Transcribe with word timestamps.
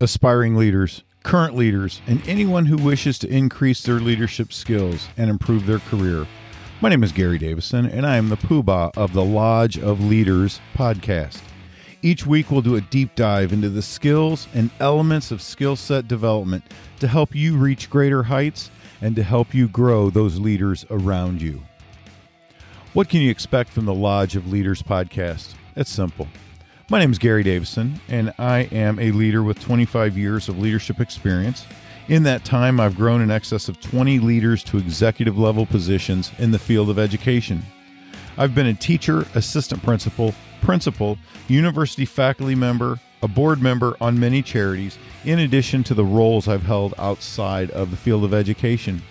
aspiring 0.00 0.54
leaders, 0.54 1.02
current 1.24 1.56
leaders, 1.56 2.00
and 2.06 2.22
anyone 2.28 2.64
who 2.64 2.76
wishes 2.76 3.18
to 3.18 3.28
increase 3.28 3.82
their 3.82 3.98
leadership 3.98 4.52
skills 4.52 5.08
and 5.16 5.28
improve 5.28 5.66
their 5.66 5.80
career. 5.80 6.24
My 6.80 6.88
name 6.88 7.02
is 7.02 7.10
Gary 7.10 7.36
Davison, 7.36 7.86
and 7.86 8.06
I 8.06 8.16
am 8.16 8.28
the 8.28 8.36
poobah 8.36 8.96
of 8.96 9.12
the 9.12 9.24
Lodge 9.24 9.76
of 9.76 10.04
Leaders 10.04 10.60
podcast. 10.76 11.40
Each 12.00 12.24
week, 12.24 12.48
we'll 12.48 12.62
do 12.62 12.76
a 12.76 12.80
deep 12.80 13.16
dive 13.16 13.52
into 13.52 13.68
the 13.68 13.82
skills 13.82 14.46
and 14.54 14.70
elements 14.78 15.32
of 15.32 15.42
skill 15.42 15.74
set 15.74 16.06
development 16.06 16.62
to 17.00 17.08
help 17.08 17.34
you 17.34 17.56
reach 17.56 17.90
greater 17.90 18.22
heights 18.22 18.70
and 19.00 19.16
to 19.16 19.24
help 19.24 19.52
you 19.52 19.66
grow 19.66 20.10
those 20.10 20.38
leaders 20.38 20.86
around 20.90 21.42
you. 21.42 21.60
What 22.92 23.08
can 23.08 23.20
you 23.20 23.32
expect 23.32 23.70
from 23.70 23.84
the 23.86 23.94
Lodge 23.94 24.36
of 24.36 24.46
Leaders 24.46 24.80
podcast? 24.80 25.54
It's 25.74 25.90
simple. 25.90 26.28
My 26.90 26.98
name 26.98 27.12
is 27.12 27.18
Gary 27.18 27.42
Davison, 27.42 28.00
and 28.08 28.32
I 28.38 28.60
am 28.72 28.98
a 28.98 29.12
leader 29.12 29.42
with 29.42 29.60
25 29.60 30.16
years 30.16 30.48
of 30.48 30.58
leadership 30.58 31.00
experience. 31.00 31.66
In 32.08 32.22
that 32.22 32.46
time, 32.46 32.80
I've 32.80 32.96
grown 32.96 33.20
in 33.20 33.30
excess 33.30 33.68
of 33.68 33.78
20 33.78 34.20
leaders 34.20 34.64
to 34.64 34.78
executive 34.78 35.36
level 35.36 35.66
positions 35.66 36.32
in 36.38 36.50
the 36.50 36.58
field 36.58 36.88
of 36.88 36.98
education. 36.98 37.62
I've 38.38 38.54
been 38.54 38.68
a 38.68 38.72
teacher, 38.72 39.26
assistant 39.34 39.82
principal, 39.82 40.34
principal, 40.62 41.18
university 41.46 42.06
faculty 42.06 42.54
member, 42.54 42.98
a 43.22 43.28
board 43.28 43.60
member 43.60 43.94
on 44.00 44.18
many 44.18 44.40
charities, 44.40 44.96
in 45.26 45.40
addition 45.40 45.84
to 45.84 45.94
the 45.94 46.06
roles 46.06 46.48
I've 46.48 46.62
held 46.62 46.94
outside 46.96 47.70
of 47.72 47.90
the 47.90 47.98
field 47.98 48.24
of 48.24 48.32
education. 48.32 49.02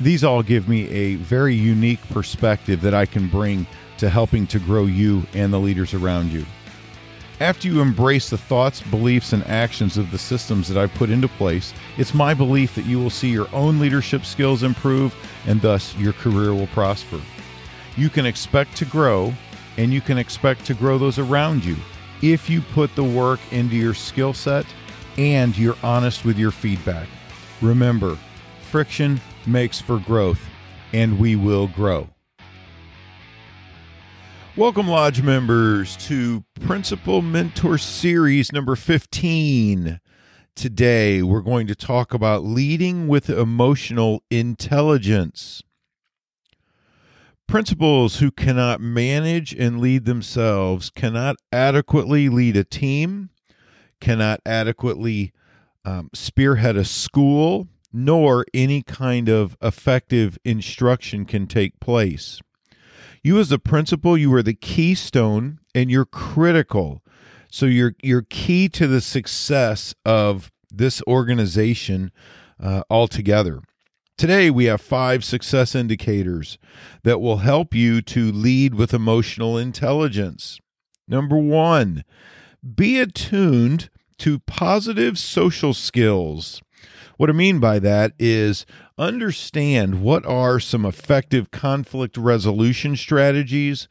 These 0.00 0.24
all 0.24 0.42
give 0.42 0.70
me 0.70 0.88
a 0.88 1.16
very 1.16 1.54
unique 1.54 2.00
perspective 2.08 2.80
that 2.80 2.94
I 2.94 3.04
can 3.04 3.28
bring 3.28 3.66
to 3.98 4.08
helping 4.08 4.46
to 4.46 4.58
grow 4.58 4.86
you 4.86 5.26
and 5.34 5.52
the 5.52 5.60
leaders 5.60 5.92
around 5.92 6.32
you. 6.32 6.46
After 7.40 7.68
you 7.68 7.80
embrace 7.80 8.28
the 8.28 8.36
thoughts, 8.36 8.82
beliefs, 8.82 9.32
and 9.32 9.42
actions 9.46 9.96
of 9.96 10.10
the 10.10 10.18
systems 10.18 10.68
that 10.68 10.76
I've 10.76 10.92
put 10.92 11.08
into 11.08 11.26
place, 11.26 11.72
it's 11.96 12.12
my 12.12 12.34
belief 12.34 12.74
that 12.74 12.84
you 12.84 12.98
will 12.98 13.08
see 13.08 13.30
your 13.30 13.48
own 13.54 13.80
leadership 13.80 14.26
skills 14.26 14.62
improve 14.62 15.14
and 15.46 15.58
thus 15.62 15.96
your 15.96 16.12
career 16.12 16.52
will 16.52 16.66
prosper. 16.66 17.18
You 17.96 18.10
can 18.10 18.26
expect 18.26 18.76
to 18.76 18.84
grow 18.84 19.32
and 19.78 19.90
you 19.90 20.02
can 20.02 20.18
expect 20.18 20.66
to 20.66 20.74
grow 20.74 20.98
those 20.98 21.18
around 21.18 21.64
you 21.64 21.76
if 22.20 22.50
you 22.50 22.60
put 22.60 22.94
the 22.94 23.04
work 23.04 23.40
into 23.52 23.74
your 23.74 23.94
skill 23.94 24.34
set 24.34 24.66
and 25.16 25.56
you're 25.56 25.78
honest 25.82 26.26
with 26.26 26.38
your 26.38 26.50
feedback. 26.50 27.08
Remember, 27.62 28.18
friction 28.70 29.18
makes 29.46 29.80
for 29.80 29.98
growth, 29.98 30.40
and 30.92 31.18
we 31.18 31.36
will 31.36 31.68
grow. 31.68 32.06
Welcome, 34.56 34.88
Lodge 34.88 35.22
members, 35.22 35.96
to 36.08 36.44
Principal 36.60 37.22
Mentor 37.22 37.78
Series 37.78 38.52
number 38.52 38.74
15. 38.74 40.00
Today, 40.56 41.22
we're 41.22 41.40
going 41.40 41.68
to 41.68 41.76
talk 41.76 42.12
about 42.12 42.42
leading 42.42 43.06
with 43.06 43.30
emotional 43.30 44.24
intelligence. 44.28 45.62
Principals 47.46 48.18
who 48.18 48.32
cannot 48.32 48.80
manage 48.80 49.54
and 49.54 49.80
lead 49.80 50.04
themselves 50.04 50.90
cannot 50.90 51.36
adequately 51.52 52.28
lead 52.28 52.56
a 52.56 52.64
team, 52.64 53.30
cannot 54.00 54.40
adequately 54.44 55.32
um, 55.84 56.10
spearhead 56.12 56.76
a 56.76 56.84
school, 56.84 57.68
nor 57.92 58.44
any 58.52 58.82
kind 58.82 59.28
of 59.28 59.56
effective 59.62 60.38
instruction 60.44 61.24
can 61.24 61.46
take 61.46 61.78
place. 61.78 62.40
You 63.22 63.38
as 63.38 63.52
a 63.52 63.58
principal, 63.58 64.16
you 64.16 64.32
are 64.34 64.42
the 64.42 64.54
keystone 64.54 65.58
and 65.74 65.90
you're 65.90 66.06
critical. 66.06 67.02
So 67.50 67.66
you're 67.66 67.94
you're 68.02 68.22
key 68.22 68.68
to 68.70 68.86
the 68.86 69.00
success 69.00 69.94
of 70.06 70.50
this 70.70 71.02
organization 71.06 72.12
uh, 72.62 72.82
altogether. 72.88 73.60
Today 74.16 74.50
we 74.50 74.66
have 74.66 74.80
five 74.80 75.24
success 75.24 75.74
indicators 75.74 76.58
that 77.02 77.20
will 77.20 77.38
help 77.38 77.74
you 77.74 78.00
to 78.02 78.30
lead 78.32 78.74
with 78.74 78.94
emotional 78.94 79.58
intelligence. 79.58 80.58
Number 81.08 81.36
one, 81.36 82.04
be 82.74 83.00
attuned 83.00 83.90
to 84.18 84.38
positive 84.40 85.18
social 85.18 85.74
skills. 85.74 86.62
What 87.16 87.28
I 87.28 87.32
mean 87.32 87.60
by 87.60 87.78
that 87.80 88.12
is 88.18 88.64
understand 89.00 90.02
what 90.02 90.24
are 90.26 90.60
some 90.60 90.84
effective 90.84 91.50
conflict 91.50 92.16
resolution 92.16 92.94
strategies, 92.96 93.88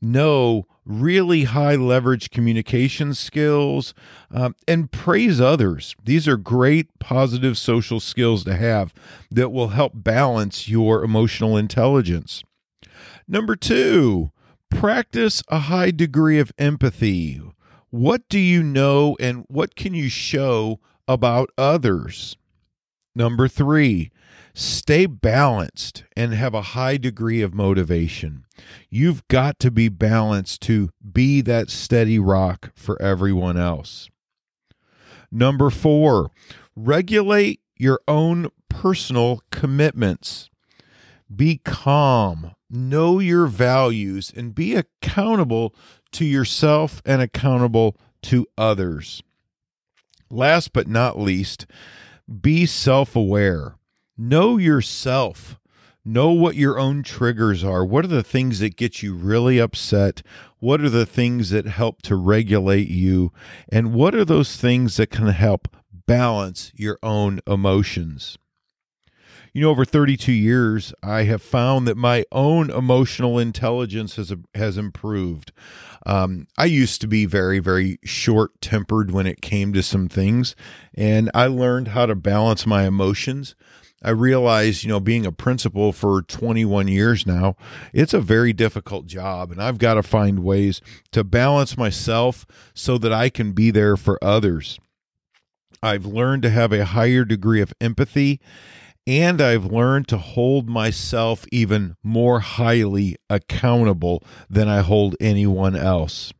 know 0.00 0.66
really 0.86 1.44
high 1.44 1.74
leverage 1.74 2.30
communication 2.30 3.12
skills, 3.12 3.92
um, 4.30 4.54
and 4.66 4.90
praise 4.90 5.40
others. 5.40 5.94
These 6.02 6.26
are 6.26 6.36
great 6.36 6.98
positive 6.98 7.58
social 7.58 8.00
skills 8.00 8.44
to 8.44 8.56
have 8.56 8.94
that 9.30 9.50
will 9.50 9.68
help 9.68 9.92
balance 9.94 10.68
your 10.68 11.04
emotional 11.04 11.56
intelligence. 11.56 12.42
Number 13.28 13.56
two, 13.56 14.30
practice 14.70 15.42
a 15.48 15.58
high 15.60 15.90
degree 15.90 16.38
of 16.38 16.52
empathy. 16.58 17.42
What 17.90 18.28
do 18.28 18.38
you 18.38 18.62
know 18.62 19.16
and 19.20 19.44
what 19.48 19.74
can 19.76 19.92
you 19.92 20.08
show 20.08 20.80
about 21.06 21.50
others? 21.58 22.36
Number 23.14 23.48
three, 23.48 24.10
stay 24.54 25.06
balanced 25.06 26.04
and 26.16 26.32
have 26.32 26.54
a 26.54 26.62
high 26.62 26.96
degree 26.96 27.42
of 27.42 27.54
motivation. 27.54 28.44
You've 28.88 29.26
got 29.28 29.58
to 29.60 29.70
be 29.70 29.88
balanced 29.88 30.62
to 30.62 30.90
be 31.12 31.40
that 31.42 31.70
steady 31.70 32.18
rock 32.18 32.72
for 32.74 33.00
everyone 33.00 33.56
else. 33.58 34.08
Number 35.30 35.70
four, 35.70 36.30
regulate 36.74 37.60
your 37.76 38.00
own 38.08 38.48
personal 38.68 39.42
commitments. 39.50 40.48
Be 41.34 41.60
calm, 41.64 42.54
know 42.70 43.18
your 43.18 43.46
values, 43.46 44.32
and 44.34 44.54
be 44.54 44.74
accountable 44.74 45.74
to 46.12 46.24
yourself 46.24 47.02
and 47.04 47.20
accountable 47.20 47.96
to 48.22 48.46
others. 48.56 49.22
Last 50.30 50.72
but 50.72 50.88
not 50.88 51.18
least, 51.18 51.66
be 52.40 52.66
self 52.66 53.14
aware. 53.14 53.74
Know 54.18 54.56
yourself. 54.56 55.58
Know 56.04 56.30
what 56.30 56.54
your 56.54 56.78
own 56.78 57.02
triggers 57.02 57.64
are. 57.64 57.84
What 57.84 58.04
are 58.04 58.08
the 58.08 58.22
things 58.22 58.60
that 58.60 58.76
get 58.76 59.02
you 59.02 59.14
really 59.14 59.58
upset? 59.58 60.22
What 60.58 60.80
are 60.80 60.88
the 60.88 61.04
things 61.04 61.50
that 61.50 61.66
help 61.66 62.00
to 62.02 62.16
regulate 62.16 62.88
you? 62.88 63.32
And 63.68 63.92
what 63.92 64.14
are 64.14 64.24
those 64.24 64.56
things 64.56 64.96
that 64.96 65.10
can 65.10 65.26
help 65.26 65.68
balance 66.06 66.72
your 66.74 66.98
own 67.02 67.40
emotions? 67.46 68.38
You 69.52 69.62
know, 69.62 69.70
over 69.70 69.84
32 69.84 70.32
years, 70.32 70.94
I 71.02 71.24
have 71.24 71.42
found 71.42 71.88
that 71.88 71.96
my 71.96 72.24
own 72.30 72.70
emotional 72.70 73.38
intelligence 73.38 74.16
has 74.16 74.32
has 74.54 74.76
improved. 74.78 75.50
Um, 76.04 76.46
I 76.56 76.66
used 76.66 77.00
to 77.00 77.06
be 77.06 77.24
very, 77.26 77.58
very 77.58 77.98
short 78.04 78.60
tempered 78.60 79.10
when 79.10 79.26
it 79.26 79.40
came 79.40 79.72
to 79.72 79.82
some 79.82 80.08
things, 80.08 80.54
and 80.94 81.30
I 81.34 81.46
learned 81.46 81.88
how 81.88 82.06
to 82.06 82.14
balance 82.14 82.66
my 82.66 82.86
emotions. 82.86 83.56
I 84.02 84.10
realize, 84.10 84.84
you 84.84 84.90
know, 84.90 85.00
being 85.00 85.24
a 85.24 85.32
principal 85.32 85.92
for 85.92 86.22
21 86.22 86.88
years 86.88 87.26
now, 87.26 87.56
it's 87.92 88.14
a 88.14 88.20
very 88.20 88.52
difficult 88.52 89.06
job, 89.06 89.50
and 89.50 89.60
I've 89.60 89.78
got 89.78 89.94
to 89.94 90.02
find 90.02 90.44
ways 90.44 90.80
to 91.12 91.24
balance 91.24 91.78
myself 91.78 92.46
so 92.74 92.98
that 92.98 93.12
I 93.12 93.30
can 93.30 93.52
be 93.52 93.70
there 93.70 93.96
for 93.96 94.22
others. 94.22 94.78
I've 95.82 96.06
learned 96.06 96.42
to 96.42 96.50
have 96.50 96.72
a 96.72 96.84
higher 96.84 97.24
degree 97.24 97.60
of 97.60 97.72
empathy 97.80 98.40
and 99.06 99.40
I've 99.40 99.66
learned 99.66 100.08
to 100.08 100.18
hold 100.18 100.68
myself 100.68 101.46
even 101.52 101.96
more 102.02 102.40
highly 102.40 103.16
accountable 103.30 104.22
than 104.50 104.68
I 104.68 104.80
hold 104.80 105.14
anyone 105.20 105.76
else. 105.76 106.32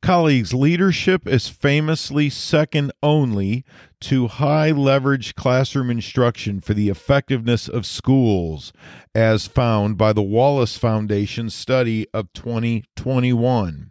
Colleagues, 0.00 0.54
leadership 0.54 1.26
is 1.26 1.48
famously 1.48 2.30
second 2.30 2.92
only 3.02 3.64
to 4.00 4.28
high 4.28 4.70
leverage 4.70 5.34
classroom 5.34 5.90
instruction 5.90 6.60
for 6.60 6.72
the 6.72 6.88
effectiveness 6.88 7.68
of 7.68 7.84
schools, 7.84 8.72
as 9.14 9.48
found 9.48 9.98
by 9.98 10.12
the 10.12 10.22
Wallace 10.22 10.78
Foundation 10.78 11.50
study 11.50 12.06
of 12.14 12.32
2021. 12.32 13.90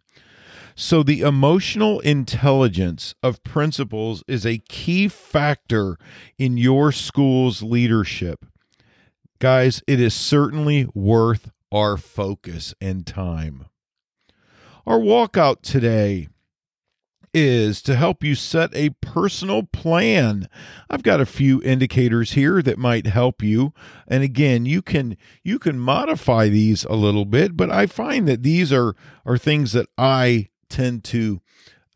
So, 0.76 1.04
the 1.04 1.22
emotional 1.22 2.00
intelligence 2.00 3.14
of 3.22 3.44
principals 3.44 4.24
is 4.28 4.46
a 4.46 4.60
key 4.70 5.08
factor 5.10 5.98
in 6.38 6.56
your 6.56 6.92
school's 6.92 7.62
leadership. 7.62 8.46
Guys, 9.40 9.84
it 9.88 10.00
is 10.00 10.14
certainly 10.14 10.88
worth 10.94 11.52
our 11.72 11.98
focus 11.98 12.74
and 12.80 13.06
time. 13.06 13.66
Our 14.88 15.00
walkout 15.00 15.64
today 15.64 16.30
is 17.34 17.82
to 17.82 17.98
help 17.98 18.24
you 18.24 18.36
set 18.36 18.74
a 18.74 18.92
personal 19.02 19.64
plan. 19.64 20.48
I've 20.90 21.04
got 21.04 21.20
a 21.20 21.26
few 21.26 21.62
indicators 21.62 22.32
here 22.32 22.62
that 22.62 22.78
might 22.78 23.06
help 23.06 23.44
you. 23.44 23.74
And 24.08 24.24
again, 24.24 24.66
you 24.66 24.82
can 24.82 25.18
you 25.44 25.60
can 25.60 25.78
modify 25.78 26.48
these 26.48 26.86
a 26.86 26.94
little 26.94 27.26
bit, 27.26 27.58
but 27.58 27.70
I 27.70 27.86
find 27.86 28.30
that 28.30 28.44
these 28.44 28.72
are 28.72 28.96
are 29.26 29.38
things 29.38 29.74
that 29.74 29.90
I 29.98 30.48
tend 30.70 31.04
to 31.04 31.42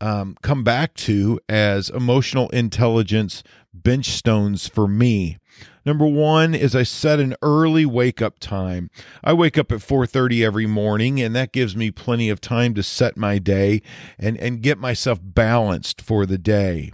um, 0.02 0.36
come 0.42 0.62
back 0.62 0.92
to 0.96 1.40
as 1.48 1.88
emotional 1.88 2.50
intelligence 2.50 3.42
bench 3.72 4.10
stones 4.10 4.68
for 4.68 4.86
me. 4.86 5.38
Number 5.84 6.06
one 6.06 6.54
is 6.54 6.76
I 6.76 6.84
set 6.84 7.18
an 7.18 7.34
early 7.42 7.84
wake 7.84 8.22
up 8.22 8.38
time. 8.38 8.90
I 9.24 9.32
wake 9.32 9.58
up 9.58 9.72
at 9.72 9.80
4:30 9.80 10.44
every 10.44 10.66
morning, 10.66 11.20
and 11.20 11.34
that 11.34 11.52
gives 11.52 11.74
me 11.74 11.90
plenty 11.90 12.28
of 12.28 12.40
time 12.40 12.74
to 12.74 12.82
set 12.82 13.16
my 13.16 13.38
day 13.38 13.82
and, 14.18 14.36
and 14.38 14.62
get 14.62 14.78
myself 14.78 15.18
balanced 15.22 16.00
for 16.00 16.24
the 16.24 16.38
day. 16.38 16.92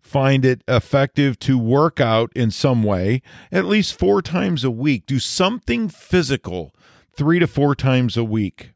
Find 0.00 0.44
it 0.44 0.62
effective 0.66 1.38
to 1.40 1.58
work 1.58 2.00
out 2.00 2.30
in 2.34 2.50
some 2.50 2.82
way 2.82 3.22
at 3.52 3.66
least 3.66 3.98
four 3.98 4.22
times 4.22 4.64
a 4.64 4.70
week. 4.70 5.06
Do 5.06 5.18
something 5.18 5.88
physical 5.88 6.74
three 7.12 7.38
to 7.38 7.46
four 7.46 7.74
times 7.74 8.16
a 8.16 8.24
week. 8.24 8.72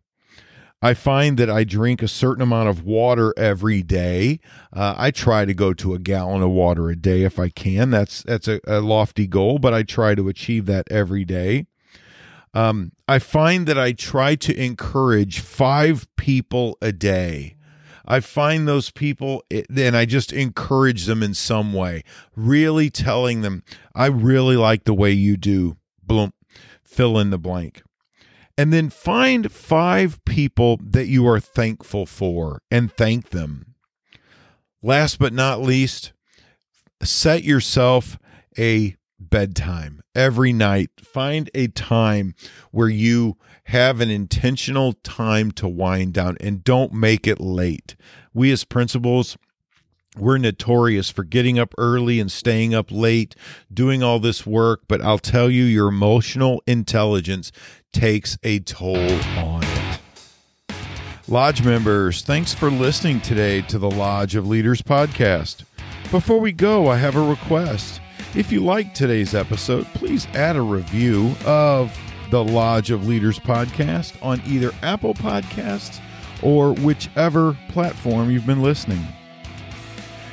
I 0.84 0.94
find 0.94 1.38
that 1.38 1.48
I 1.48 1.62
drink 1.62 2.02
a 2.02 2.08
certain 2.08 2.42
amount 2.42 2.68
of 2.68 2.82
water 2.82 3.32
every 3.36 3.84
day. 3.84 4.40
Uh, 4.72 4.94
I 4.98 5.12
try 5.12 5.44
to 5.44 5.54
go 5.54 5.72
to 5.74 5.94
a 5.94 5.98
gallon 6.00 6.42
of 6.42 6.50
water 6.50 6.90
a 6.90 6.96
day 6.96 7.22
if 7.22 7.38
I 7.38 7.50
can. 7.50 7.90
That's 7.90 8.24
that's 8.24 8.48
a, 8.48 8.60
a 8.66 8.80
lofty 8.80 9.28
goal, 9.28 9.60
but 9.60 9.72
I 9.72 9.84
try 9.84 10.16
to 10.16 10.28
achieve 10.28 10.66
that 10.66 10.90
every 10.90 11.24
day. 11.24 11.66
Um, 12.52 12.92
I 13.06 13.20
find 13.20 13.66
that 13.68 13.78
I 13.78 13.92
try 13.92 14.34
to 14.34 14.54
encourage 14.60 15.38
five 15.38 16.08
people 16.16 16.76
a 16.82 16.90
day. 16.90 17.56
I 18.04 18.18
find 18.18 18.66
those 18.66 18.90
people 18.90 19.44
and 19.50 19.96
I 19.96 20.04
just 20.04 20.32
encourage 20.32 21.06
them 21.06 21.22
in 21.22 21.34
some 21.34 21.72
way, 21.72 22.02
really 22.34 22.90
telling 22.90 23.42
them, 23.42 23.62
I 23.94 24.06
really 24.06 24.56
like 24.56 24.84
the 24.84 24.92
way 24.92 25.12
you 25.12 25.36
do. 25.36 25.76
Boom, 26.02 26.32
fill 26.84 27.16
in 27.18 27.30
the 27.30 27.38
blank 27.38 27.84
and 28.56 28.72
then 28.72 28.90
find 28.90 29.50
five 29.50 30.24
people 30.24 30.78
that 30.82 31.06
you 31.06 31.26
are 31.26 31.40
thankful 31.40 32.06
for 32.06 32.60
and 32.70 32.92
thank 32.92 33.30
them. 33.30 33.74
Last 34.82 35.18
but 35.18 35.32
not 35.32 35.60
least, 35.60 36.12
set 37.02 37.44
yourself 37.44 38.18
a 38.58 38.96
bedtime 39.18 40.00
every 40.14 40.52
night. 40.52 40.90
Find 41.00 41.48
a 41.54 41.68
time 41.68 42.34
where 42.70 42.88
you 42.88 43.36
have 43.64 44.00
an 44.00 44.10
intentional 44.10 44.92
time 44.92 45.52
to 45.52 45.68
wind 45.68 46.14
down 46.14 46.36
and 46.40 46.64
don't 46.64 46.92
make 46.92 47.26
it 47.26 47.40
late. 47.40 47.96
We 48.34 48.50
as 48.50 48.64
principals, 48.64 49.36
we're 50.16 50.38
notorious 50.38 51.10
for 51.10 51.24
getting 51.24 51.58
up 51.58 51.74
early 51.78 52.20
and 52.20 52.30
staying 52.30 52.74
up 52.74 52.90
late, 52.90 53.34
doing 53.72 54.02
all 54.02 54.18
this 54.18 54.44
work, 54.46 54.82
but 54.88 55.00
I'll 55.00 55.18
tell 55.18 55.50
you, 55.50 55.64
your 55.64 55.88
emotional 55.88 56.62
intelligence 56.66 57.50
takes 57.92 58.38
a 58.42 58.58
toll 58.60 58.96
on 59.38 59.62
it. 59.62 60.00
Lodge 61.28 61.64
members, 61.64 62.22
thanks 62.22 62.52
for 62.52 62.70
listening 62.70 63.20
today 63.20 63.62
to 63.62 63.78
the 63.78 63.90
Lodge 63.90 64.34
of 64.34 64.46
Leaders 64.46 64.82
podcast. 64.82 65.64
Before 66.10 66.40
we 66.40 66.52
go, 66.52 66.88
I 66.88 66.96
have 66.96 67.16
a 67.16 67.22
request. 67.22 68.00
If 68.34 68.52
you 68.52 68.60
like 68.60 68.92
today's 68.92 69.34
episode, 69.34 69.86
please 69.94 70.26
add 70.34 70.56
a 70.56 70.62
review 70.62 71.34
of 71.46 71.96
the 72.30 72.44
Lodge 72.44 72.90
of 72.90 73.06
Leaders 73.06 73.38
podcast 73.38 74.22
on 74.22 74.42
either 74.46 74.72
Apple 74.82 75.14
Podcasts 75.14 76.00
or 76.42 76.74
whichever 76.74 77.56
platform 77.68 78.30
you've 78.30 78.46
been 78.46 78.62
listening. 78.62 79.06